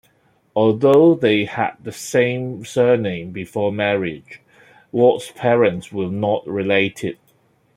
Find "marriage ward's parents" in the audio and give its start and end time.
3.71-5.91